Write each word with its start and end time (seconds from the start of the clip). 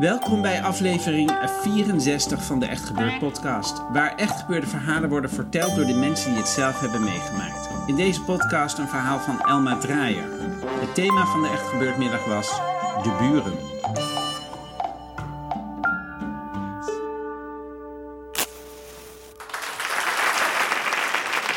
Welkom 0.00 0.42
bij 0.42 0.62
aflevering 0.62 1.30
64 1.62 2.44
van 2.44 2.60
de 2.60 2.66
Echt 2.66 2.84
Gebeurd 2.84 3.18
podcast, 3.18 3.82
waar 3.92 4.16
echt 4.16 4.40
gebeurde 4.40 4.66
verhalen 4.66 5.08
worden 5.08 5.30
verteld 5.30 5.76
door 5.76 5.86
de 5.86 5.94
mensen 5.94 6.30
die 6.30 6.38
het 6.38 6.48
zelf 6.48 6.80
hebben 6.80 7.04
meegemaakt. 7.04 7.68
In 7.86 7.96
deze 7.96 8.22
podcast 8.22 8.78
een 8.78 8.88
verhaal 8.88 9.18
van 9.18 9.40
Elma 9.40 9.78
Draaier. 9.78 10.28
Het 10.80 10.94
thema 10.94 11.26
van 11.26 11.42
de 11.42 11.48
Echt 11.48 11.68
Gebeurd 11.68 11.98
middag 11.98 12.24
was 12.24 12.48
de 13.02 13.16
buren. 13.18 13.52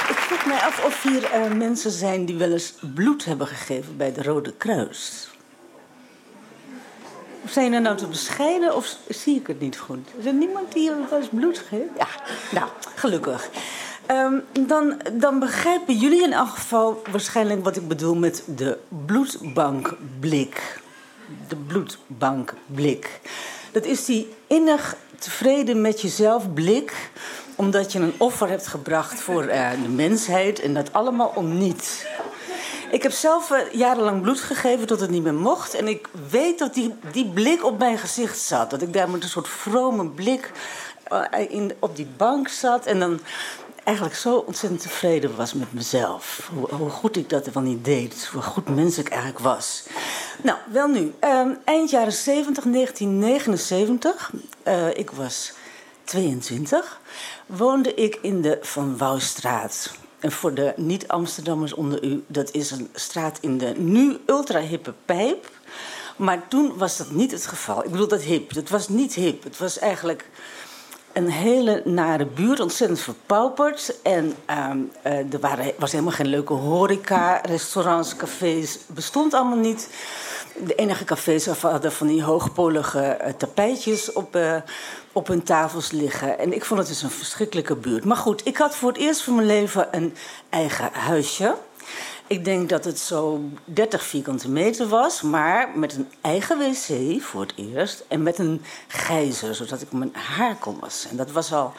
Ik 0.10 0.18
vroeg 0.18 0.46
mij 0.46 0.60
af 0.60 0.86
of 0.86 1.04
hier 1.04 1.24
eh, 1.24 1.52
mensen 1.52 1.92
zijn 1.92 2.26
die 2.26 2.36
wel 2.38 2.52
eens 2.52 2.74
bloed 2.94 3.26
hebben 3.26 3.48
gegeven 3.48 3.98
bij 3.98 4.14
de 4.14 4.24
Rode 4.24 4.54
Kruis. 4.54 5.33
Zijn 7.54 7.74
er 7.74 7.82
nou 7.82 7.98
te 7.98 8.08
bescheiden 8.08 8.76
of 8.76 8.98
zie 9.10 9.36
ik 9.36 9.48
het 9.48 9.60
niet 9.60 9.78
goed? 9.78 10.08
Is 10.18 10.26
er 10.26 10.34
niemand 10.34 10.74
die 10.74 10.92
wel 11.10 11.20
eens 11.20 11.30
bloed 11.32 11.58
geeft? 11.58 11.90
Ja, 11.98 12.08
nou, 12.52 12.70
gelukkig. 12.96 13.50
Ehm, 14.06 14.40
dan, 14.68 15.02
dan 15.14 15.40
begrijpen 15.40 15.96
jullie 15.96 16.24
in 16.24 16.34
elk 16.34 16.50
geval 16.50 17.02
waarschijnlijk 17.12 17.64
wat 17.64 17.76
ik 17.76 17.88
bedoel 17.88 18.16
met 18.16 18.44
de 18.56 18.78
bloedbankblik. 19.06 20.82
De 21.48 21.56
bloedbankblik. 21.56 23.20
Dat 23.72 23.86
is 23.86 24.06
die 24.06 24.34
innig 24.48 24.96
tevreden 25.20 25.82
met 25.82 26.02
jezelf 26.02 26.54
blik 26.54 27.12
omdat 27.56 27.92
je 27.92 28.00
een 28.00 28.14
offer 28.18 28.50
hebt 28.50 28.68
gebracht 28.68 29.22
voor 29.22 29.44
eh, 29.44 29.70
de 29.84 29.90
mensheid 29.90 30.60
en 30.60 30.74
dat 30.74 30.94
allemaal 30.94 31.32
om 31.36 31.58
niets. 31.58 32.06
Ik 32.94 33.04
heb 33.04 33.12
zelf 33.12 33.52
eh, 33.52 33.72
jarenlang 33.72 34.22
bloed 34.22 34.40
gegeven 34.40 34.88
tot 34.88 35.00
het 35.00 35.10
niet 35.10 35.24
meer 35.24 35.34
mocht. 35.34 35.74
En 35.74 35.88
ik 35.88 36.10
weet 36.30 36.60
dat 36.60 36.74
die, 36.74 36.96
die 37.12 37.26
blik 37.26 37.66
op 37.66 37.80
mijn 37.80 37.98
gezicht 37.98 38.40
zat. 38.40 38.70
Dat 38.70 38.82
ik 38.82 38.94
daar 38.94 39.10
met 39.10 39.24
een 39.24 39.30
soort 39.30 39.48
vrome 39.48 40.10
blik 40.10 40.52
eh, 41.04 41.50
in, 41.50 41.74
op 41.80 41.96
die 41.96 42.08
bank 42.18 42.48
zat. 42.48 42.86
En 42.86 43.00
dan 43.00 43.20
eigenlijk 43.84 44.18
zo 44.18 44.36
ontzettend 44.36 44.82
tevreden 44.82 45.36
was 45.36 45.54
met 45.54 45.74
mezelf. 45.74 46.52
Hoe, 46.70 46.90
goed 46.90 47.18
ik 47.18 47.30
dat 47.30 47.46
wel 47.46 47.64
niet 47.64 47.86
deed. 47.86 48.30
Hoe 48.32 48.42
goed 48.42 48.70
mens 48.70 48.98
ik 48.98 49.10
eigenlijk 49.10 49.40
was. 49.40 49.84
Nou, 50.44 50.58
wel 50.72 50.88
nu. 50.88 51.14
eh, 51.20 51.48
eind 51.64 51.90
jaren 51.90 52.14
70, 52.14 52.64
1979. 52.64 54.32
eh, 54.64 54.98
ik 54.98 55.12
was 55.12 55.54
22. 56.04 57.00
Woonde 57.46 57.94
ik 57.94 58.20
in 58.22 58.42
de 58.42 58.58
Van 58.62 58.98
Wouwstraat. 58.98 59.92
En 60.24 60.32
voor 60.32 60.54
de 60.54 60.74
niet-Amsterdammers 60.76 61.74
onder 61.74 62.04
u, 62.04 62.24
dat 62.28 62.52
is 62.52 62.72
een 62.72 62.90
straat 62.94 63.38
in 63.42 63.58
de 63.58 63.74
nu 63.78 64.18
ultra-hippe 64.26 64.94
pijp. 65.06 65.52
Maar 66.16 66.48
toen 66.48 66.78
was 66.78 66.98
dat 66.98 67.12
niet 67.12 67.32
het 67.32 67.48
geval. 67.48 67.84
Ik 67.84 67.92
bedoel 67.92 68.08
dat 68.08 68.22
hip. 68.22 68.54
Het 68.54 68.70
was 68.70 68.90
niet 68.90 69.14
hip. 69.14 69.44
Het 69.44 69.58
was 69.58 69.80
eigenlijk 69.80 70.30
een 71.14 71.30
hele 71.30 71.82
nare 71.86 72.26
buurt, 72.26 72.60
ontzettend 72.60 73.00
verpauperd. 73.00 74.02
En 74.04 74.36
ehm, 74.46 74.78
eh, 75.02 75.34
er 75.34 75.40
waren, 75.40 75.74
was 75.78 75.92
helemaal 75.92 76.14
geen 76.14 76.28
leuke 76.28 76.54
horeca, 76.54 77.42
restaurants, 77.42 78.16
cafés. 78.16 78.78
bestond 78.88 79.34
allemaal 79.34 79.58
niet. 79.58 79.90
De 80.58 80.76
enige 80.76 81.04
cafés 81.04 81.46
hadden 81.46 81.92
van 81.92 82.08
die 82.08 82.24
hoogpolige 82.24 83.00
eh, 83.00 83.34
tapijtjes 83.34 84.14
op, 84.14 84.36
eh, 84.36 84.56
op 85.12 85.28
hun 85.28 85.44
tafels 85.44 85.92
liggen. 85.92 86.40
En 86.40 86.54
ik 86.54 86.66
vond 86.66 86.80
het 86.80 86.90
dus 86.90 87.02
een 87.02 87.10
verschrikkelijke 87.10 87.76
buurt. 87.76 88.06
Maar 88.06 88.18
goed, 88.18 88.46
ik 88.46 88.58
had 88.58 88.76
voor 88.76 88.90
het 88.90 88.98
eerst 88.98 89.22
van 89.22 89.36
mijn 89.36 89.48
leven 89.48 89.88
een 89.92 90.16
eigen 90.50 90.90
huisje. 90.92 91.56
Ik 92.28 92.46
denk 92.46 92.70
dat 92.70 92.86
het 92.86 93.00
zo 93.00 93.42
30 93.66 94.04
vierkante 94.04 94.50
meter 94.50 94.88
was, 94.88 95.22
maar 95.22 95.70
met 95.76 95.96
een 95.96 96.10
eigen 96.22 96.58
wc 96.58 97.22
voor 97.22 97.42
het 97.42 97.54
eerst. 97.56 98.04
En 98.08 98.24
met 98.24 98.38
een 98.38 98.62
gijzer, 98.88 99.56
zodat 99.56 99.82
ik 99.82 99.92
mijn 99.92 100.14
haar 100.14 100.56
kon 100.56 100.80
wassen. 100.80 101.10
En 101.10 101.16
dat 101.16 101.32
was 101.32 101.54
al 101.54 101.74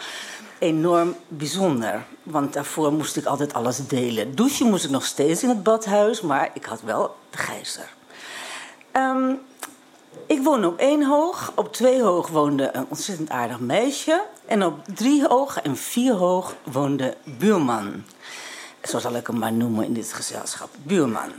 enorm 0.59 1.17
bijzonder, 1.29 2.05
want 2.23 2.53
daarvoor 2.53 2.93
moest 2.93 3.17
ik 3.17 3.25
altijd 3.25 3.55
alles 3.55 3.87
delen. 3.87 4.35
Douchen 4.35 4.67
moest 4.67 4.85
ik 4.85 4.91
nog 4.91 5.05
steeds 5.05 5.43
in 5.43 5.49
het 5.49 5.63
badhuis, 5.63 6.21
maar 6.21 6.51
ik 6.55 6.65
had 6.65 6.81
wel 6.83 7.17
de 7.31 7.39
gijzer. 7.39 7.93
Ehm, 8.95 9.35
ik 10.27 10.43
woonde 10.43 10.67
op 10.67 10.79
één 10.79 11.05
hoog. 11.05 11.53
Op 11.55 11.73
twee 11.73 12.03
hoog 12.03 12.29
woonde 12.29 12.71
een 12.73 12.87
ontzettend 12.89 13.31
aardig 13.31 13.61
meisje. 13.61 14.23
En 14.47 14.65
op 14.65 14.79
drie 14.95 15.27
hoog 15.27 15.61
en 15.63 15.77
vier 15.77 16.13
hoog 16.13 16.55
woonde 16.63 17.17
buurman. 17.25 18.05
Zo 18.83 18.99
zal 18.99 19.15
ik 19.15 19.27
hem 19.27 19.39
maar 19.39 19.53
noemen 19.53 19.85
in 19.85 19.93
dit 19.93 20.13
gezelschap. 20.13 20.69
Buurman. 20.83 21.31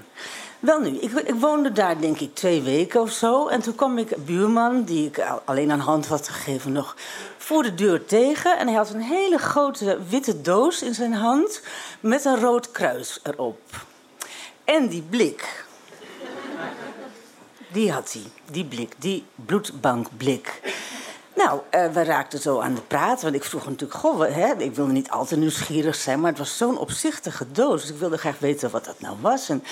Wel 0.59 0.79
nu, 0.79 0.89
ik, 0.89 1.11
ik 1.11 1.35
woonde 1.35 1.71
daar 1.71 1.99
denk 1.99 2.19
ik 2.19 2.35
twee 2.35 2.61
weken 2.61 3.01
of 3.01 3.11
zo. 3.11 3.47
En 3.47 3.61
toen 3.61 3.75
kwam 3.75 3.97
ik 3.97 4.25
buurman, 4.25 4.83
die 4.83 5.07
ik 5.07 5.19
al- 5.19 5.41
alleen 5.45 5.71
aan 5.71 5.79
hand 5.79 6.07
had 6.07 6.29
gegeven, 6.29 6.71
nog 6.71 6.95
voor 7.37 7.63
de 7.63 7.75
deur 7.75 8.05
tegen. 8.05 8.57
En 8.57 8.67
hij 8.67 8.75
had 8.75 8.89
een 8.89 9.01
hele 9.01 9.37
grote 9.37 9.99
witte 10.09 10.41
doos 10.41 10.81
in 10.81 10.93
zijn 10.93 11.13
hand 11.13 11.61
met 11.99 12.25
een 12.25 12.39
rood 12.39 12.71
kruis 12.71 13.19
erop. 13.23 13.59
En 14.63 14.87
die 14.87 15.01
blik, 15.09 15.64
die 17.75 17.91
had 17.91 18.13
hij, 18.13 18.21
die 18.51 18.65
blik, 18.65 18.93
die 18.97 19.23
bloedbankblik. 19.35 20.61
Nou, 21.35 21.59
eh, 21.69 21.91
we 21.91 22.03
raakten 22.03 22.39
zo 22.39 22.59
aan 22.59 22.75
de 22.75 22.81
praat. 22.81 23.21
Want 23.21 23.35
ik 23.35 23.43
vroeg 23.43 23.65
natuurlijk, 23.65 23.99
goh, 23.99 24.19
hè, 24.19 24.53
ik 24.57 24.75
wilde 24.75 24.91
niet 24.91 25.09
al 25.09 25.25
te 25.25 25.37
nieuwsgierig 25.37 25.95
zijn... 25.95 26.19
maar 26.19 26.29
het 26.29 26.39
was 26.39 26.57
zo'n 26.57 26.77
opzichtige 26.77 27.51
doos. 27.51 27.81
Dus 27.81 27.89
ik 27.89 27.97
wilde 27.97 28.17
graag 28.17 28.39
weten 28.39 28.69
wat 28.71 28.85
dat 28.85 28.99
nou 28.99 29.15
was. 29.21 29.49
En 29.49 29.63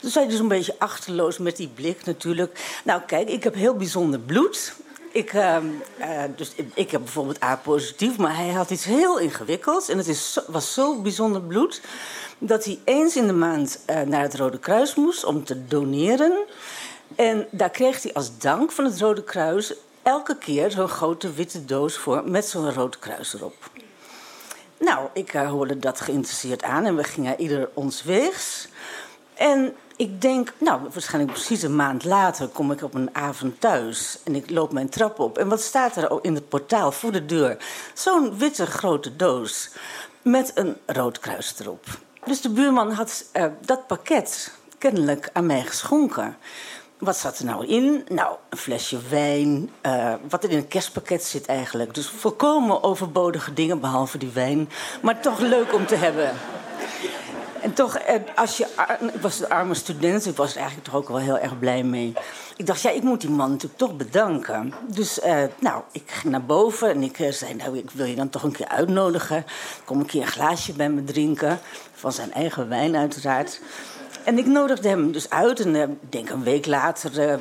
toen 0.00 0.10
zei 0.10 0.24
hij 0.24 0.32
dus 0.32 0.42
een 0.42 0.48
beetje 0.48 0.74
achterloos 0.78 1.38
met 1.38 1.56
die 1.56 1.68
blik 1.68 2.04
natuurlijk... 2.04 2.80
nou, 2.84 3.02
kijk, 3.06 3.28
ik 3.28 3.44
heb 3.44 3.54
heel 3.54 3.74
bijzonder 3.74 4.20
bloed... 4.20 4.74
Ik, 5.12 5.32
ehm, 5.32 5.66
eh, 5.98 6.22
dus 6.36 6.52
ik, 6.74 6.90
heb 6.90 7.00
bijvoorbeeld 7.00 7.42
A-positief, 7.42 8.16
maar 8.18 8.36
hij 8.36 8.48
had 8.48 8.70
iets 8.70 8.84
heel 8.84 9.18
ingewikkelds. 9.18 9.88
En 9.88 9.98
het 9.98 10.08
is 10.08 10.40
was 10.46 10.74
zo 10.74 11.00
bijzonder 11.00 11.40
bloed 11.40 11.80
dat 12.38 12.64
hij 12.64 12.78
eens 12.84 13.16
in 13.16 13.26
de 13.26 13.32
maand 13.32 13.80
eh, 13.84 14.00
naar 14.00 14.22
het 14.22 14.34
Rode 14.34 14.58
Kruis 14.58 14.94
moest 14.94 15.24
om 15.24 15.44
te 15.44 15.66
doneren. 15.66 16.46
En 17.16 17.46
daar 17.50 17.70
kreeg 17.70 18.02
hij 18.02 18.12
als 18.12 18.38
dank 18.38 18.72
van 18.72 18.84
het 18.84 19.00
Rode 19.00 19.24
Kruis 19.24 19.74
elke 20.02 20.36
keer 20.36 20.70
zo'n 20.70 20.88
grote 20.88 21.32
witte 21.32 21.64
doos 21.64 21.96
voor 21.96 22.30
met 22.30 22.46
zo'n 22.46 22.72
rood 22.72 22.98
kruis 22.98 23.34
erop. 23.34 23.70
Nou, 24.78 25.08
ik 25.12 25.34
eh, 25.34 25.48
hoorde 25.48 25.78
dat 25.78 26.00
geïnteresseerd 26.00 26.62
aan 26.62 26.84
en 26.84 26.96
we 26.96 27.04
gingen 27.04 27.40
ieder 27.40 27.68
ons 27.74 28.02
weegs. 28.02 28.68
En 29.34 29.74
ik 29.96 30.20
denk, 30.20 30.52
nou, 30.58 30.80
waarschijnlijk 30.92 31.32
precies 31.32 31.62
een 31.62 31.76
maand 31.76 32.04
later 32.04 32.48
kom 32.48 32.72
ik 32.72 32.82
op 32.82 32.94
een 32.94 33.14
avond 33.14 33.60
thuis. 33.60 34.18
En 34.24 34.34
ik 34.34 34.50
loop 34.50 34.72
mijn 34.72 34.88
trap 34.88 35.18
op. 35.18 35.38
En 35.38 35.48
wat 35.48 35.60
staat 35.60 35.96
er 35.96 36.18
in 36.22 36.34
het 36.34 36.48
portaal 36.48 36.92
voor 36.92 37.12
de 37.12 37.26
deur? 37.26 37.56
Zo'n 37.94 38.38
witte 38.38 38.66
grote 38.66 39.16
doos 39.16 39.70
met 40.22 40.52
een 40.54 40.76
rood 40.86 41.18
kruis 41.18 41.54
erop. 41.58 41.84
Dus 42.24 42.40
de 42.40 42.50
buurman 42.50 42.90
had 42.90 43.24
eh, 43.32 43.44
dat 43.60 43.86
pakket 43.86 44.52
kennelijk 44.78 45.30
aan 45.32 45.46
mij 45.46 45.62
geschonken. 45.62 46.36
Wat 46.98 47.16
zat 47.16 47.38
er 47.38 47.44
nou 47.44 47.66
in? 47.66 48.04
Nou, 48.08 48.36
een 48.48 48.58
flesje 48.58 48.98
wijn. 49.08 49.70
eh, 49.80 50.14
wat 50.28 50.44
er 50.44 50.50
in 50.50 50.56
een 50.56 50.68
kerstpakket 50.68 51.24
zit 51.24 51.46
eigenlijk. 51.46 51.94
Dus 51.94 52.08
volkomen 52.08 52.82
overbodige 52.82 53.52
dingen, 53.52 53.80
behalve 53.80 54.18
die 54.18 54.30
wijn. 54.34 54.68
Maar 55.02 55.20
toch 55.20 55.38
leuk 55.38 55.74
om 55.74 55.86
te 55.86 55.94
hebben. 55.94 56.30
En 57.62 57.72
toch, 57.72 57.96
eh, 57.96 58.14
als 58.34 58.56
je, 58.56 58.66
ik 59.14 59.20
was 59.20 59.40
een 59.40 59.48
arme 59.48 59.74
student, 59.74 60.26
ik 60.26 60.36
was 60.36 60.50
er 60.50 60.56
eigenlijk 60.56 60.88
toch 60.88 60.96
ook 60.96 61.08
wel 61.08 61.18
heel 61.18 61.38
erg 61.38 61.58
blij 61.58 61.82
mee. 61.82 62.12
Ik 62.56 62.66
dacht, 62.66 62.80
ja, 62.80 62.90
ik 62.90 63.02
moet 63.02 63.20
die 63.20 63.30
man 63.30 63.50
natuurlijk 63.50 63.78
toch 63.78 63.96
bedanken. 63.96 64.74
Dus, 64.86 65.20
eh, 65.20 65.42
nou, 65.58 65.82
ik 65.92 66.10
ging 66.10 66.32
naar 66.32 66.44
boven 66.44 66.90
en 66.90 67.02
ik 67.02 67.26
zei, 67.30 67.54
nou, 67.54 67.78
ik 67.78 67.90
wil 67.90 68.06
je 68.06 68.14
dan 68.14 68.28
toch 68.28 68.42
een 68.42 68.52
keer 68.52 68.68
uitnodigen. 68.68 69.44
Kom 69.84 70.00
een 70.00 70.06
keer 70.06 70.22
een 70.22 70.26
glaasje 70.26 70.72
bij 70.72 70.90
me 70.90 71.04
drinken, 71.04 71.58
van 71.92 72.12
zijn 72.12 72.32
eigen 72.32 72.68
wijn 72.68 72.96
uiteraard. 72.96 73.60
En 74.28 74.38
ik 74.38 74.46
nodigde 74.46 74.88
hem 74.88 75.12
dus 75.12 75.30
uit. 75.30 75.60
En 75.60 75.74
ik 75.74 76.12
denk 76.12 76.30
een 76.30 76.42
week 76.42 76.66
later 76.66 77.28
uh, 77.28 77.34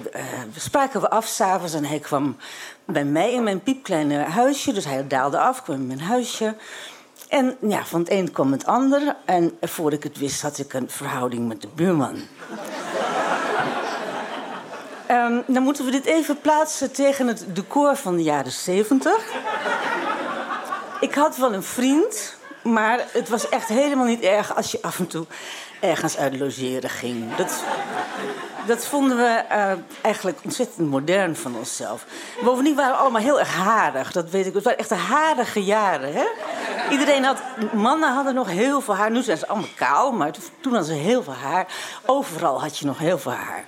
spraken 0.56 1.02
we 1.02 1.10
af 1.10 1.26
s'avonds. 1.26 1.74
En 1.74 1.86
hij 1.86 2.00
kwam 2.00 2.38
bij 2.86 3.06
mij 3.06 3.34
in 3.34 3.44
mijn 3.44 3.64
piepkleine 3.64 4.18
huisje. 4.18 4.74
Dus 4.74 4.86
hij 4.86 5.08
daalde 5.08 5.40
af, 5.40 5.64
kwam 5.64 5.76
in 5.76 5.88
mijn 5.88 6.00
huisje. 6.00 6.56
En 7.28 7.58
ja, 7.62 7.86
van 7.86 8.00
het 8.00 8.12
een 8.12 8.32
kwam 8.32 8.52
het 8.52 8.66
ander. 8.66 9.16
En 9.26 9.58
voor 9.62 9.94
ik 9.94 10.04
het 10.04 10.18
wist, 10.18 10.42
had 10.42 10.58
ik 10.58 10.74
een 10.74 10.90
verhouding 10.90 11.48
met 11.48 11.62
de 11.62 11.68
buurman. 11.76 12.16
um, 15.12 15.44
dan 15.56 15.64
moeten 15.64 15.86
we 15.86 15.92
dit 15.92 16.06
even 16.06 16.42
plaatsen 16.42 16.92
tegen 16.92 17.28
het 17.28 17.46
decor 17.54 17.96
van 17.96 18.16
de 18.16 18.24
jaren 18.24 18.52
zeventig. 18.52 19.34
Ik 21.00 21.14
had 21.14 21.38
wel 21.38 21.54
een 21.54 21.64
vriend, 21.64 22.36
maar 22.64 23.06
het 23.12 23.30
was 23.30 23.50
echt 23.50 23.68
helemaal 23.68 24.06
niet 24.06 24.22
erg 24.22 24.56
als 24.56 24.72
je 24.72 24.82
af 24.82 25.00
en 25.00 25.08
toe 25.08 25.26
ergens 25.80 26.18
uit 26.18 26.40
logeren 26.40 26.90
ging. 26.90 27.36
Dat, 27.36 27.64
dat 28.66 28.86
vonden 28.86 29.18
we 29.18 29.44
uh, 29.52 29.72
eigenlijk 30.02 30.38
ontzettend 30.44 30.90
modern 30.90 31.36
van 31.36 31.56
onszelf. 31.56 32.06
Bovendien 32.44 32.76
waren 32.76 32.92
we 32.92 32.98
allemaal 32.98 33.22
heel 33.22 33.40
erg 33.40 33.56
harig, 33.56 34.12
dat 34.12 34.30
weet 34.30 34.46
ik. 34.46 34.54
Het 34.54 34.64
waren 34.64 34.80
echt 34.80 34.90
harige 34.90 35.64
jaren, 35.64 36.14
hè? 36.14 36.26
Iedereen 36.90 37.24
had... 37.24 37.38
Mannen 37.74 38.14
hadden 38.14 38.34
nog 38.34 38.50
heel 38.50 38.82
veel 38.82 38.96
haar. 38.96 39.12
Nu 39.12 39.22
zijn 39.22 39.38
ze 39.38 39.48
allemaal 39.48 39.70
kaal, 39.76 40.12
maar 40.12 40.32
toen 40.32 40.74
hadden 40.74 40.96
ze 40.96 41.02
heel 41.02 41.24
veel 41.24 41.34
haar. 41.34 41.68
Overal 42.06 42.62
had 42.62 42.78
je 42.78 42.86
nog 42.86 42.98
heel 42.98 43.20
veel 43.20 43.32
haar. 43.32 43.66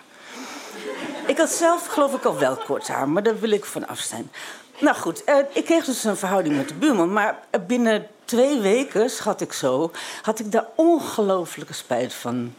Ik 1.25 1.37
had 1.37 1.49
zelf 1.49 1.87
geloof 1.87 2.13
ik 2.13 2.23
al 2.23 2.37
wel 2.37 2.55
kort 2.55 2.87
haar, 2.87 3.09
maar 3.09 3.23
daar 3.23 3.39
wil 3.39 3.51
ik 3.51 3.65
van 3.65 3.87
af 3.87 3.99
zijn. 3.99 4.31
Nou 4.79 4.95
goed, 4.95 5.21
uh, 5.25 5.35
ik 5.53 5.65
kreeg 5.65 5.85
dus 5.85 6.03
een 6.03 6.17
verhouding 6.17 6.55
met 6.55 6.67
de 6.67 6.73
buurman. 6.73 7.13
Maar 7.13 7.39
binnen 7.67 8.07
twee 8.29 8.59
weken, 8.59 9.09
schat 9.09 9.41
ik 9.41 9.53
zo, 9.53 9.91
had 10.21 10.39
ik 10.39 10.51
daar 10.51 10.67
ongelooflijke 10.75 11.73
spijt 11.73 12.13
van. 12.13 12.53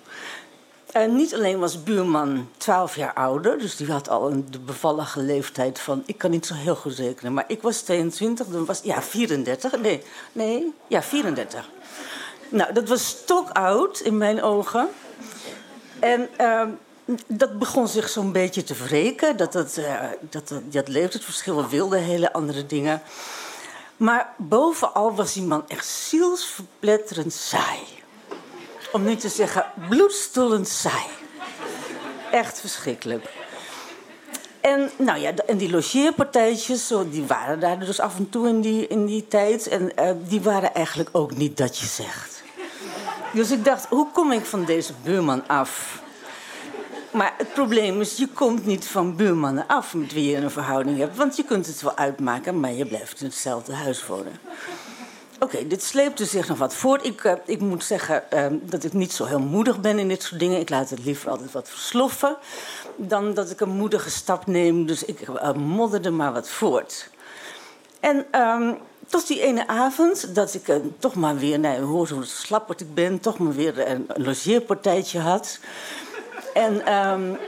En 0.93 1.17
niet 1.17 1.35
alleen 1.35 1.59
was 1.59 1.83
buurman 1.83 2.49
12 2.57 2.97
jaar 2.97 3.15
ouder, 3.15 3.59
dus 3.59 3.77
die 3.77 3.93
had 3.93 4.09
al 4.09 4.31
een, 4.31 4.49
bevallige 4.65 5.21
leeftijd 5.21 5.81
van. 5.81 6.03
Ik 6.07 6.19
kan 6.19 6.31
niet 6.31 6.47
zo 6.47 6.55
heel 6.55 6.75
goed 6.75 6.95
rekenen, 6.95 7.35
maar 7.35 7.45
ik 7.47 7.63
was 7.63 7.81
22, 7.81 8.47
dan 8.47 8.65
was. 8.65 8.81
Ja, 8.83 9.03
34. 9.03 9.81
Nee, 9.81 10.03
nee, 10.33 10.73
ja, 10.87 11.03
34. 11.03 11.69
Nou, 12.49 12.73
dat 12.73 12.89
was 12.89 13.07
stokoud 13.07 14.01
in 14.01 14.17
mijn 14.17 14.43
ogen. 14.43 14.89
En. 15.99 16.29
Uh, 16.41 16.63
dat 17.27 17.59
begon 17.59 17.89
zich 17.89 18.09
zo'n 18.09 18.33
beetje 18.33 18.63
te 18.63 18.75
wreken. 18.75 19.37
Dat, 19.37 19.53
dat, 19.53 19.77
uh, 19.79 20.01
dat, 20.21 20.49
dat, 20.49 20.63
dat 20.73 20.89
leeftijdsverschil 20.89 21.69
wilde 21.69 21.97
hele 21.97 22.33
andere 22.33 22.67
dingen. 22.67 23.03
Maar 24.01 24.35
bovenal 24.37 25.15
was 25.15 25.33
die 25.33 25.43
man 25.43 25.65
echt 25.69 25.87
zielsverpletterend 25.87 27.33
saai. 27.33 27.79
Om 28.93 29.05
niet 29.05 29.21
te 29.21 29.29
zeggen 29.29 29.65
bloedstollend 29.89 30.69
saai. 30.69 31.07
Echt 32.31 32.61
verschrikkelijk. 32.61 33.29
En, 34.61 34.91
nou 34.97 35.19
ja, 35.19 35.35
en 35.35 35.57
die 35.57 35.71
logeerpartijtjes, 35.71 36.93
die 37.11 37.27
waren 37.27 37.61
daar 37.61 37.79
dus 37.79 38.01
af 38.01 38.17
en 38.17 38.31
toe 38.31 38.49
in 38.49 38.61
die, 38.61 38.87
in 38.87 39.07
die 39.07 39.29
tijd. 39.29 39.69
En 39.69 39.93
uh, 39.99 40.11
die 40.29 40.41
waren 40.41 40.75
eigenlijk 40.75 41.09
ook 41.13 41.37
niet 41.37 41.57
dat 41.57 41.79
je 41.79 41.87
zegt. 41.87 42.43
Dus 43.33 43.51
ik 43.51 43.65
dacht, 43.65 43.87
hoe 43.87 44.11
kom 44.13 44.33
ik 44.33 44.45
van 44.45 44.65
deze 44.65 44.93
buurman 45.03 45.49
af? 45.49 46.03
Maar 47.11 47.35
het 47.37 47.53
probleem 47.53 48.01
is, 48.01 48.17
je 48.17 48.29
komt 48.29 48.67
niet 48.67 48.87
van 48.87 49.17
buurmannen 49.17 49.67
af 49.67 49.95
met 49.95 50.13
wie 50.13 50.31
je 50.31 50.37
een 50.37 50.51
verhouding 50.51 50.99
hebt. 50.99 51.17
Want 51.17 51.37
je 51.37 51.45
kunt 51.45 51.67
het 51.67 51.83
wel 51.83 51.97
uitmaken, 51.97 52.61
maar 52.61 52.73
je 52.73 52.87
blijft 52.87 53.21
in 53.21 53.27
hetzelfde 53.27 53.75
huis 53.75 54.07
wonen. 54.07 54.33
Oké, 55.39 55.67
dit 55.67 55.83
sleepte 55.83 56.25
zich 56.25 56.49
nog 56.49 56.59
wat 56.59 56.75
voort. 56.75 57.07
Ik, 57.07 57.25
uh, 57.25 57.33
ik 57.45 57.61
moet 57.61 57.85
zeggen 57.85 58.25
uh, 58.35 58.47
dat 58.51 58.85
ik 58.85 58.93
niet 58.93 59.13
zo 59.13 59.25
heel 59.25 59.41
moedig 59.41 59.81
ben 59.81 59.99
in 59.99 60.09
dit 60.09 60.23
soort 60.23 60.41
dingen. 60.41 60.61
Ik 60.61 60.71
laat 60.71 60.91
het 60.91 61.05
liever 61.05 61.31
altijd 61.31 61.53
wat 61.53 61.69
versloffen 61.69 62.37
dan 62.97 63.35
dat 63.35 63.51
ik 63.51 63.61
een 63.61 63.77
moedige 63.77 64.11
stap 64.11 64.47
neem. 64.47 64.87
Dus 64.87 65.05
ik 65.05 65.19
modderde 65.57 66.11
maar 66.11 66.33
wat 66.33 66.49
voort. 66.49 67.11
En 68.01 68.41
um, 68.41 68.79
tot 69.07 69.27
die 69.27 69.41
ene 69.41 69.67
avond 69.67 70.35
dat 70.35 70.55
ik 70.55 70.81
toch 70.99 71.15
maar 71.15 71.37
weer, 71.37 71.59
nee, 71.59 71.81
hoor 71.81 72.09
hoe 72.09 72.25
slapperd 72.25 72.81
ik 72.81 72.95
ben, 72.95 73.21
toch 73.21 73.39
maar 73.39 73.55
weer 73.55 73.89
een 73.89 74.07
logeerpartijtje 74.15 75.19
had. 75.19 75.59
En 76.55 76.95
um, 76.95 77.39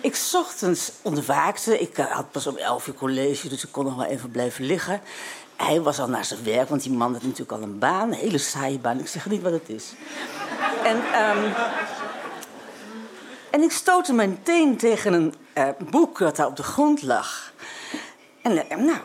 ik 0.00 0.28
ochtends 0.32 0.92
ontwaakte. 1.02 1.80
Ik 1.80 1.98
uh, 1.98 2.06
had 2.06 2.30
pas 2.30 2.46
om 2.46 2.56
elf 2.56 2.86
uur 2.86 2.94
college, 2.94 3.48
dus 3.48 3.64
ik 3.64 3.72
kon 3.72 3.84
nog 3.84 3.96
wel 3.96 4.04
even 4.04 4.30
blijven 4.30 4.64
liggen. 4.64 5.00
Hij 5.56 5.80
was 5.80 5.98
al 5.98 6.08
naar 6.08 6.24
zijn 6.24 6.44
werk, 6.44 6.68
want 6.68 6.82
die 6.82 6.92
man 6.92 7.12
had 7.12 7.22
natuurlijk 7.22 7.52
al 7.52 7.62
een 7.62 7.78
baan. 7.78 8.08
Een 8.08 8.18
hele 8.18 8.38
saaie 8.38 8.78
baan. 8.78 8.98
Ik 8.98 9.08
zeg 9.08 9.26
niet 9.26 9.42
wat 9.42 9.52
het 9.52 9.68
is. 9.68 9.92
En, 10.84 10.96
um, 10.96 11.52
en 13.50 13.62
ik 13.62 13.72
stootte 13.72 14.12
mijn 14.12 14.42
teen 14.42 14.76
tegen 14.76 15.12
een 15.12 15.34
uh, 15.54 15.68
boek 15.90 16.18
dat 16.18 16.36
daar 16.36 16.46
op 16.46 16.56
de 16.56 16.62
grond 16.62 17.02
lag. 17.02 17.52
En 18.42 18.52
uh, 18.52 18.76
nou, 18.76 18.98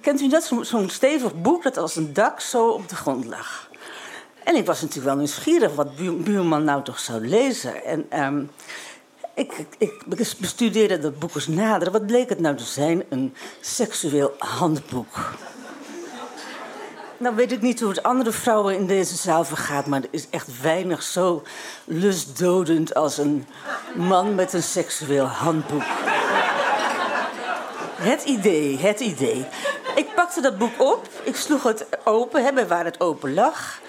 kent 0.00 0.20
u 0.20 0.28
dat? 0.28 0.44
Zo'n 0.44 0.64
zo 0.64 0.88
stevig 0.88 1.40
boek 1.40 1.62
dat 1.62 1.76
als 1.76 1.96
een 1.96 2.12
dak 2.12 2.40
zo 2.40 2.68
op 2.68 2.88
de 2.88 2.96
grond 2.96 3.24
lag. 3.24 3.68
En 4.46 4.54
ik 4.54 4.66
was 4.66 4.80
natuurlijk 4.80 5.06
wel 5.06 5.16
nieuwsgierig 5.16 5.74
wat 5.74 5.96
buur, 5.96 6.16
buurman 6.16 6.64
nou 6.64 6.82
toch 6.82 6.98
zou 6.98 7.28
lezen. 7.28 7.84
En 8.10 8.50
ik, 9.34 9.52
ik, 9.58 9.68
ik, 9.78 10.02
bestudeerde 10.38 10.98
dat 10.98 11.18
boek 11.18 11.34
eens 11.34 11.46
nader. 11.46 11.90
Wat 11.90 12.06
bleek 12.06 12.28
het 12.28 12.40
nou 12.40 12.56
te 12.56 12.64
zijn? 12.64 13.04
Een 13.08 13.34
seksueel 13.60 14.34
handboek. 14.38 15.32
Nou 17.18 17.36
weet 17.36 17.52
ik 17.52 17.60
niet 17.60 17.80
hoe 17.80 17.88
het 17.88 18.02
andere 18.02 18.32
vrouwen 18.32 18.76
in 18.76 18.86
deze 18.86 19.16
zaal 19.16 19.44
vergaat... 19.44 19.86
maar 19.86 20.02
er 20.02 20.08
is 20.10 20.26
echt 20.30 20.60
weinig 20.60 21.02
zo 21.02 21.42
lustdodend 21.84 22.94
als 22.94 23.18
een 23.18 23.46
man 23.96 24.34
met 24.34 24.52
een 24.52 24.62
seksueel 24.62 25.26
handboek. 25.26 25.84
Het 27.96 28.22
idee, 28.22 28.78
het 28.78 29.00
idee. 29.00 29.46
Ik 29.94 30.14
pakte 30.14 30.40
dat 30.40 30.58
boek 30.58 30.80
op, 30.82 31.08
ik 31.22 31.36
sloeg 31.36 31.62
het 31.62 31.86
open, 32.04 32.44
hè, 32.44 32.66
waar 32.66 32.84
het 32.84 33.00
open 33.00 33.34
lag... 33.34 33.84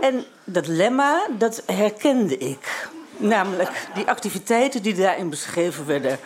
En 0.00 0.24
dat 0.44 0.66
lemma, 0.66 1.26
dat 1.30 1.62
herkende 1.66 2.38
ik. 2.38 2.88
Namelijk 3.16 3.70
die 3.94 4.06
activiteiten 4.06 4.82
die 4.82 4.94
daarin 4.94 5.30
beschreven 5.30 5.86
werden. 5.86 6.18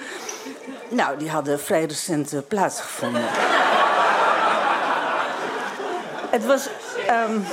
Nou, 0.89 1.19
die 1.19 1.31
hadden 1.31 1.61
vrij 1.61 1.85
recent 1.85 2.33
uh, 2.33 2.41
plaatsgevonden. 2.49 3.23
het 6.31 6.47
was. 6.47 6.69
Um, 7.11 7.45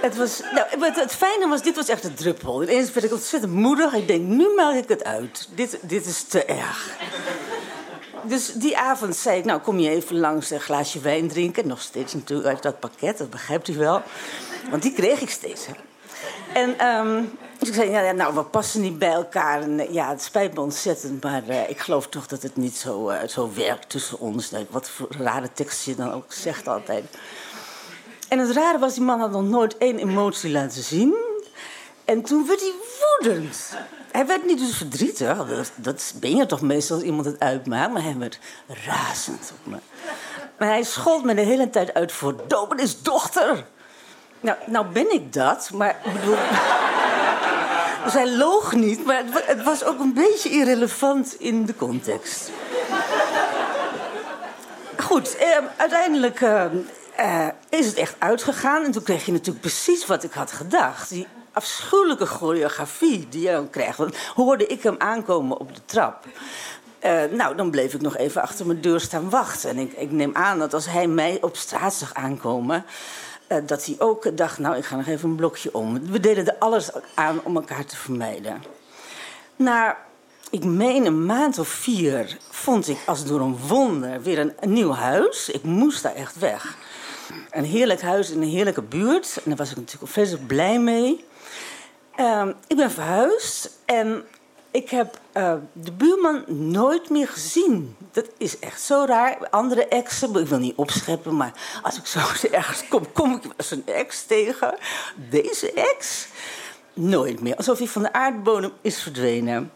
het 0.00 0.16
was. 0.16 0.40
Nou, 0.54 0.66
het, 0.80 0.96
het, 0.96 1.14
fijne 1.14 1.48
was, 1.48 1.62
dit 1.62 1.76
was 1.76 1.88
echt 1.88 2.04
een 2.04 2.14
druppel. 2.14 2.62
Ineens 2.62 2.92
werd 2.92 3.06
ik 3.06 3.12
ontzettend 3.12 3.52
moedig. 3.52 3.92
Ik 3.92 4.06
denk, 4.06 4.22
nu 4.22 4.54
maak 4.56 4.74
ik 4.74 4.88
het 4.88 5.04
uit. 5.04 5.48
Dit, 5.54 5.78
dit 5.82 6.06
is 6.06 6.22
te 6.22 6.44
erg 6.44 6.90
dus 8.22 8.52
die 8.52 8.78
avond 8.78 9.16
zei 9.16 9.38
ik, 9.38 9.44
nou 9.44 9.60
kom 9.60 9.78
je 9.78 9.90
even 9.90 10.18
langs 10.18 10.50
een 10.50 10.60
glaasje 10.60 11.00
wijn 11.00 11.28
drinken. 11.28 11.66
Nog 11.66 11.80
steeds 11.80 12.14
natuurlijk 12.14 12.48
uit 12.48 12.62
dat 12.62 12.80
pakket, 12.80 13.18
dat 13.18 13.30
begrijpt 13.30 13.68
u 13.68 13.76
wel. 13.76 14.02
Want 14.70 14.82
die 14.82 14.92
kreeg 14.92 15.20
ik 15.20 15.30
steeds. 15.30 15.66
En 16.52 16.86
um, 16.86 17.30
dus 17.58 17.68
ik 17.68 17.74
zei, 17.74 17.90
ja, 17.90 18.12
nou, 18.12 18.34
we 18.34 18.42
passen 18.42 18.80
niet 18.80 18.98
bij 18.98 19.12
elkaar. 19.12 19.62
En, 19.62 19.80
eh, 19.80 19.92
ja, 19.92 20.08
het 20.08 20.22
spijt 20.22 20.54
me 20.54 20.60
ontzettend, 20.60 21.22
maar 21.22 21.42
uh, 21.48 21.70
ik 21.70 21.78
geloof 21.78 22.08
toch 22.08 22.26
dat 22.26 22.42
het 22.42 22.56
niet 22.56 22.76
zo, 22.76 23.10
uh, 23.10 23.18
zo 23.28 23.50
werkt 23.54 23.88
tussen 23.88 24.18
ons. 24.18 24.52
Wat 24.70 24.90
voor 24.90 25.08
rare 25.18 25.52
tekst 25.52 25.84
je 25.84 25.94
dan 25.94 26.12
ook 26.12 26.32
zegt 26.32 26.68
altijd. 26.68 27.04
En 28.28 28.38
het 28.38 28.50
rare 28.50 28.78
was, 28.78 28.94
die 28.94 29.02
man 29.02 29.20
had 29.20 29.30
nog 29.30 29.42
nooit 29.42 29.78
één 29.78 29.98
emotie 29.98 30.50
laten 30.50 30.82
zien. 30.82 31.14
En 32.04 32.22
toen 32.22 32.46
werd 32.46 32.60
hij 32.60 32.72
woedend. 33.00 33.76
Hij 34.12 34.26
werd 34.26 34.46
niet 34.46 34.58
dus 34.58 34.76
verdrietig. 34.76 35.36
Dat, 35.76 36.14
ben 36.20 36.36
je 36.36 36.46
toch 36.46 36.60
meestal 36.60 36.96
als 36.96 37.04
iemand 37.04 37.26
het 37.26 37.40
uitmaakt. 37.40 37.92
Maar 37.92 38.02
hij 38.02 38.18
werd 38.18 38.38
razend 38.66 39.52
op 39.58 39.72
me. 39.72 39.76
Maar 40.58 40.68
hij 40.68 40.82
schold 40.82 41.24
me 41.24 41.34
de 41.34 41.40
hele 41.40 41.70
tijd 41.70 41.94
uit 41.94 42.12
voor 42.12 42.34
dochter. 43.02 43.64
Nou, 44.40 44.56
nou 44.66 44.86
ben 44.86 45.12
ik 45.12 45.32
dat, 45.32 45.70
maar 45.74 46.00
ik 46.04 46.12
bedoel... 46.12 46.36
Dus 48.04 48.12
hij 48.12 48.30
loog 48.30 48.72
niet, 48.72 49.04
maar 49.04 49.24
het, 49.32 49.62
was 49.62 49.84
ook 49.84 50.00
een 50.00 50.14
beetje 50.14 50.50
irrelevant 50.50 51.34
in 51.38 51.66
de 51.66 51.74
context. 51.74 52.50
Goed, 54.96 55.36
eh, 55.36 55.58
uiteindelijk 55.76 56.40
eh, 56.40 56.64
eh, 57.16 57.48
is 57.68 57.86
het 57.86 57.96
echt 57.96 58.14
uitgegaan. 58.18 58.84
En 58.84 58.90
toen 58.90 59.02
kreeg 59.02 59.26
je 59.26 59.32
natuurlijk 59.32 59.60
precies 59.60 60.06
wat 60.06 60.22
ik 60.22 60.32
had 60.32 60.52
gedacht. 60.52 61.08
Die 61.08 61.26
afschuwelijke 61.52 62.26
choreografie 62.26 63.28
die 63.28 63.42
je 63.42 63.52
dan 63.52 63.70
krijgt. 63.70 63.98
Want 63.98 64.16
hoorde 64.34 64.66
ik 64.66 64.82
hem 64.82 64.94
aankomen 64.98 65.58
op 65.58 65.74
de 65.74 65.80
trap. 65.84 66.26
Uh, 67.04 67.22
nou, 67.30 67.56
dan 67.56 67.70
bleef 67.70 67.94
ik 67.94 68.00
nog 68.00 68.16
even 68.16 68.42
achter 68.42 68.66
mijn 68.66 68.80
deur 68.80 69.00
staan 69.00 69.30
wachten. 69.30 69.70
En 69.70 69.78
ik, 69.78 69.92
ik 69.92 70.10
neem 70.10 70.30
aan 70.34 70.58
dat 70.58 70.74
als 70.74 70.86
hij 70.86 71.06
mij 71.06 71.38
op 71.40 71.56
straat 71.56 71.94
zag 71.94 72.14
aankomen. 72.14 72.84
Uh, 73.48 73.58
dat 73.66 73.84
hij 73.86 73.94
ook 73.98 74.36
dacht, 74.36 74.58
nou, 74.58 74.76
ik 74.76 74.84
ga 74.84 74.96
nog 74.96 75.06
even 75.06 75.28
een 75.28 75.36
blokje 75.36 75.74
om. 75.74 76.10
We 76.10 76.20
deden 76.20 76.46
er 76.46 76.56
alles 76.58 76.90
aan 77.14 77.40
om 77.42 77.56
elkaar 77.56 77.84
te 77.84 77.96
vermijden. 77.96 78.62
Na, 79.56 79.96
ik 80.50 80.64
meen 80.64 81.06
een 81.06 81.26
maand 81.26 81.58
of 81.58 81.68
vier, 81.68 82.36
vond 82.50 82.88
ik 82.88 82.98
als 83.06 83.24
door 83.24 83.40
een 83.40 83.58
wonder 83.58 84.22
weer 84.22 84.38
een 84.38 84.54
nieuw 84.72 84.92
huis. 84.92 85.48
Ik 85.48 85.62
moest 85.62 86.02
daar 86.02 86.14
echt 86.14 86.38
weg. 86.38 86.76
Een 87.50 87.64
heerlijk 87.64 88.02
huis 88.02 88.30
in 88.30 88.42
een 88.42 88.48
heerlijke 88.48 88.82
buurt. 88.82 89.36
En 89.36 89.42
daar 89.44 89.56
was 89.56 89.70
ik 89.70 89.76
natuurlijk 89.76 90.12
vreselijk 90.12 90.46
blij 90.46 90.78
mee. 90.78 91.24
Ehm, 92.16 92.52
ik 92.66 92.76
ben 92.76 92.90
verhuisd 92.90 93.70
en 93.84 94.24
ik 94.70 94.90
heb 94.90 95.18
uh, 95.36 95.54
de 95.72 95.92
buurman 95.92 96.44
nooit 96.46 97.10
meer 97.10 97.28
gezien. 97.28 97.96
Dat 98.12 98.26
is 98.38 98.58
echt 98.58 98.80
zo 98.80 99.04
raar. 99.06 99.48
Andere 99.50 99.88
exen, 99.88 100.34
ik 100.34 100.46
wil 100.46 100.58
niet 100.58 100.76
opscheppen, 100.76 101.36
maar 101.36 101.52
als 101.82 101.96
ik 101.96 102.06
zo 102.06 102.18
ergens 102.50 102.88
kom, 102.88 103.12
kom 103.12 103.34
ik 103.34 103.42
als 103.56 103.70
een 103.70 103.86
ex 103.86 104.24
tegen. 104.24 104.74
Deze 105.30 105.72
ex? 105.72 106.26
Nooit 106.94 107.40
meer. 107.40 107.56
Alsof 107.56 107.78
hij 107.78 107.86
van 107.86 108.02
de 108.02 108.12
aardbodem 108.12 108.72
is 108.80 109.02
verdwenen. 109.02 109.72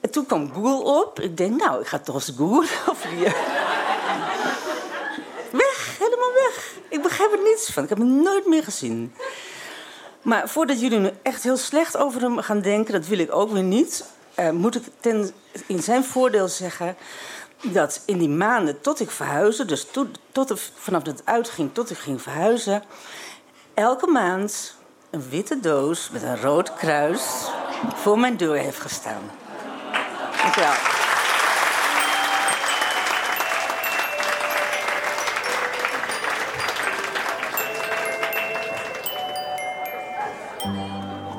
En 0.00 0.10
toen 0.10 0.26
kwam 0.26 0.52
Google 0.52 1.00
op. 1.00 1.20
Ik 1.20 1.36
denk, 1.36 1.60
nou, 1.60 1.80
ik 1.80 1.86
ga 1.86 1.98
toch 1.98 2.14
eens 2.14 2.32
googlen 2.36 2.90
of 2.90 3.06
die... 3.10 3.24
weg, 5.62 5.96
helemaal 5.98 6.32
weg. 6.32 6.74
Ik 6.88 7.01
begrijp 7.12 7.32
er 7.32 7.50
niets 7.50 7.70
van. 7.70 7.82
Ik 7.82 7.88
heb 7.88 7.98
hem 7.98 8.22
nooit 8.22 8.46
meer 8.46 8.64
gezien. 8.64 9.14
Maar 10.22 10.48
voordat 10.48 10.80
jullie 10.80 10.98
nu 10.98 11.10
echt 11.22 11.42
heel 11.42 11.56
slecht 11.56 11.96
over 11.96 12.20
hem 12.20 12.38
gaan 12.38 12.60
denken, 12.60 12.92
dat 12.92 13.06
wil 13.06 13.18
ik 13.18 13.34
ook 13.34 13.50
weer 13.50 13.62
niet, 13.62 14.04
uh, 14.38 14.50
moet 14.50 14.74
ik 14.74 14.82
ten, 15.00 15.30
in 15.66 15.82
zijn 15.82 16.04
voordeel 16.04 16.48
zeggen 16.48 16.96
dat 17.62 18.02
in 18.06 18.18
die 18.18 18.28
maanden 18.28 18.80
tot 18.80 19.00
ik 19.00 19.10
verhuisde, 19.10 19.64
dus 19.64 19.86
to, 19.90 20.06
tot 20.32 20.60
vanaf 20.74 21.02
dat 21.02 21.18
het 21.18 21.26
uitging 21.26 21.74
tot 21.74 21.90
ik 21.90 21.98
ging 21.98 22.22
verhuizen, 22.22 22.82
elke 23.74 24.06
maand 24.06 24.76
een 25.10 25.28
witte 25.28 25.60
doos 25.60 26.10
met 26.10 26.22
een 26.22 26.40
rood 26.40 26.74
kruis 26.74 27.22
voor 27.94 28.18
mijn 28.18 28.36
deur 28.36 28.56
heeft 28.56 28.80
gestaan. 28.80 29.30
Dank 30.42 30.91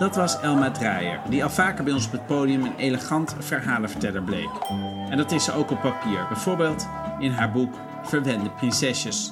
Dat 0.04 0.16
was 0.16 0.40
Elma 0.40 0.72
Draaier, 0.72 1.20
die 1.30 1.44
al 1.44 1.50
vaker 1.50 1.84
bij 1.84 1.94
ons 1.94 2.06
op 2.06 2.12
het 2.12 2.26
podium 2.26 2.64
een 2.64 2.76
elegant 2.76 3.36
verhalenverteller 3.40 4.24
bleek. 4.24 4.50
En 5.10 5.18
dat 5.18 5.32
is 5.32 5.44
ze 5.44 5.54
ook 5.54 5.72
op 5.72 5.82
papier, 5.82 6.28
bijvoorbeeld 6.28 6.88
in 7.20 7.32
haar 7.32 7.52
boek 7.52 7.74
Verwende 8.04 8.50
Prinsesjes. 8.50 9.32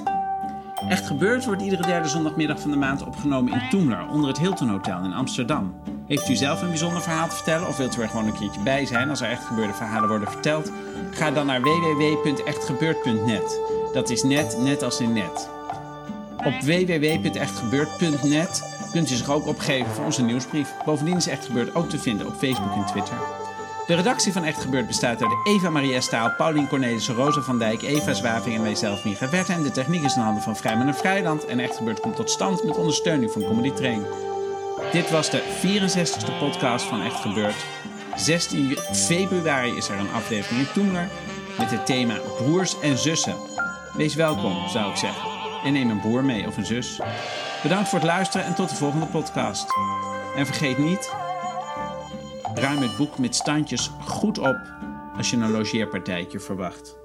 Echt 0.89 1.07
gebeurd 1.07 1.45
wordt 1.45 1.61
iedere 1.61 1.85
derde 1.85 2.07
zondagmiddag 2.07 2.59
van 2.59 2.71
de 2.71 2.77
maand 2.77 3.05
opgenomen 3.05 3.53
in 3.53 3.69
Toemler, 3.69 4.09
onder 4.09 4.29
het 4.29 4.39
Hilton 4.39 4.69
Hotel 4.69 5.03
in 5.03 5.13
Amsterdam. 5.13 5.75
Heeft 6.07 6.29
u 6.29 6.35
zelf 6.35 6.61
een 6.61 6.67
bijzonder 6.67 7.01
verhaal 7.01 7.27
te 7.27 7.35
vertellen 7.35 7.67
of 7.67 7.77
wilt 7.77 7.97
u 7.97 8.01
er 8.01 8.09
gewoon 8.09 8.27
een 8.27 8.37
keertje 8.37 8.61
bij 8.61 8.85
zijn 8.85 9.09
als 9.09 9.21
er 9.21 9.29
echt 9.29 9.45
gebeurde 9.45 9.73
verhalen 9.73 10.09
worden 10.09 10.31
verteld? 10.31 10.71
Ga 11.11 11.31
dan 11.31 11.45
naar 11.45 11.61
www.echtgebeurd.net. 11.61 13.59
Dat 13.93 14.09
is 14.09 14.23
net, 14.23 14.57
net 14.59 14.83
als 14.83 14.99
in 14.99 15.13
net. 15.13 15.49
Op 16.37 16.53
www.echtgebeurd.net 16.61 18.79
kunt 18.91 19.11
u 19.11 19.15
zich 19.15 19.29
ook 19.29 19.47
opgeven 19.47 19.91
voor 19.91 20.05
onze 20.05 20.23
nieuwsbrief. 20.23 20.73
Bovendien 20.85 21.17
is 21.17 21.27
Echt 21.27 21.45
Gebeurd 21.45 21.75
ook 21.75 21.89
te 21.89 21.99
vinden 21.99 22.27
op 22.27 22.33
Facebook 22.33 22.73
en 22.75 22.85
Twitter. 22.85 23.17
De 23.87 23.95
redactie 23.95 24.33
van 24.33 24.43
Echt 24.43 24.61
Gebeurd 24.61 24.87
bestaat 24.87 25.21
uit 25.21 25.31
Eva 25.43 25.69
Maria 25.69 25.99
Staal, 25.99 26.33
Paulien 26.37 26.67
Cornelissen, 26.67 27.15
Rosa 27.15 27.41
van 27.41 27.59
Dijk, 27.59 27.81
Eva 27.81 28.13
Zwaving 28.13 28.55
en 28.55 28.61
mijzelf, 28.61 29.03
Micha 29.03 29.29
Werten. 29.29 29.55
En 29.55 29.63
de 29.63 29.71
techniek 29.71 30.03
is 30.03 30.15
in 30.15 30.21
handen 30.21 30.43
van 30.43 30.55
Vrijman 30.55 30.87
en 30.87 30.95
Vrijland. 30.95 31.45
En 31.45 31.59
Echt 31.59 31.77
Gebeurd 31.77 31.99
komt 31.99 32.15
tot 32.15 32.29
stand 32.29 32.63
met 32.63 32.77
ondersteuning 32.77 33.31
van 33.31 33.43
Comedy 33.43 33.71
Train. 33.71 34.05
Dit 34.91 35.09
was 35.09 35.29
de 35.29 35.41
64ste 35.41 36.39
podcast 36.39 36.85
van 36.85 37.01
Echt 37.01 37.19
Gebeurd. 37.19 37.65
16 38.15 38.77
februari 38.93 39.75
is 39.75 39.89
er 39.89 39.99
een 39.99 40.11
aflevering 40.11 40.67
in 40.67 40.73
Toemler 40.73 41.09
met 41.57 41.71
het 41.71 41.85
thema 41.85 42.17
broers 42.37 42.79
en 42.79 42.97
zussen. 42.97 43.35
Wees 43.93 44.15
welkom, 44.15 44.67
zou 44.69 44.89
ik 44.89 44.95
zeggen. 44.95 45.29
En 45.63 45.73
neem 45.73 45.89
een 45.89 45.99
broer 45.99 46.23
mee 46.23 46.47
of 46.47 46.57
een 46.57 46.65
zus. 46.65 46.99
Bedankt 47.61 47.89
voor 47.89 47.99
het 47.99 48.07
luisteren 48.07 48.45
en 48.45 48.55
tot 48.55 48.69
de 48.69 48.75
volgende 48.75 49.05
podcast. 49.05 49.65
En 50.35 50.45
vergeet 50.45 50.77
niet, 50.77 51.13
ruim 52.53 52.81
het 52.81 52.97
boek 52.97 53.17
met 53.17 53.35
standjes 53.35 53.91
goed 54.05 54.37
op 54.37 54.59
als 55.17 55.29
je 55.29 55.37
een 55.37 55.51
logeerpartijtje 55.51 56.39
verwacht. 56.39 57.00